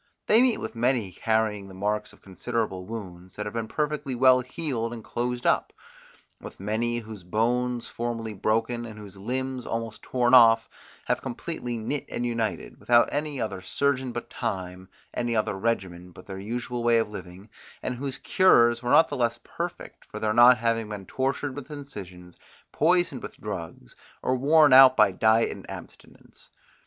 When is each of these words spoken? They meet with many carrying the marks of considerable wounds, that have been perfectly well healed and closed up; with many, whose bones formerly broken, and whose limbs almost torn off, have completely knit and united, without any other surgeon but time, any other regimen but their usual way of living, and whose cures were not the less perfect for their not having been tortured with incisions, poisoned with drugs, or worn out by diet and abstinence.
They 0.25 0.41
meet 0.41 0.57
with 0.57 0.73
many 0.73 1.11
carrying 1.11 1.67
the 1.67 1.75
marks 1.75 2.11
of 2.11 2.23
considerable 2.23 2.87
wounds, 2.87 3.35
that 3.35 3.45
have 3.45 3.53
been 3.53 3.67
perfectly 3.67 4.15
well 4.15 4.39
healed 4.39 4.93
and 4.93 5.03
closed 5.03 5.45
up; 5.45 5.71
with 6.39 6.59
many, 6.59 6.97
whose 6.97 7.23
bones 7.23 7.87
formerly 7.87 8.33
broken, 8.33 8.83
and 8.83 8.97
whose 8.97 9.15
limbs 9.15 9.63
almost 9.63 10.01
torn 10.01 10.33
off, 10.33 10.67
have 11.05 11.21
completely 11.21 11.77
knit 11.77 12.07
and 12.09 12.25
united, 12.25 12.79
without 12.79 13.09
any 13.13 13.39
other 13.39 13.61
surgeon 13.61 14.11
but 14.11 14.27
time, 14.31 14.89
any 15.13 15.35
other 15.35 15.53
regimen 15.53 16.09
but 16.09 16.25
their 16.25 16.39
usual 16.39 16.83
way 16.83 16.97
of 16.97 17.11
living, 17.11 17.51
and 17.83 17.93
whose 17.97 18.17
cures 18.17 18.81
were 18.81 18.89
not 18.89 19.07
the 19.07 19.15
less 19.17 19.39
perfect 19.43 20.03
for 20.05 20.17
their 20.17 20.33
not 20.33 20.57
having 20.57 20.89
been 20.89 21.05
tortured 21.05 21.55
with 21.55 21.69
incisions, 21.69 22.37
poisoned 22.71 23.21
with 23.21 23.39
drugs, 23.39 23.95
or 24.23 24.35
worn 24.35 24.73
out 24.73 24.97
by 24.97 25.11
diet 25.11 25.51
and 25.51 25.69
abstinence. 25.69 26.49